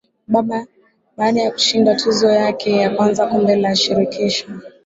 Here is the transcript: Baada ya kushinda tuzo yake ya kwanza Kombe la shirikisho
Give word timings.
Baada 1.17 1.41
ya 1.41 1.51
kushinda 1.51 1.95
tuzo 1.95 2.29
yake 2.31 2.71
ya 2.77 2.89
kwanza 2.89 3.27
Kombe 3.27 3.55
la 3.55 3.75
shirikisho 3.75 4.47